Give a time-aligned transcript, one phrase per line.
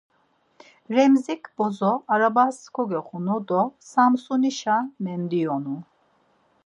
[0.95, 3.61] Remzik bozo arabas gyoxunu do
[3.91, 5.77] Samsonişa mendiyonu.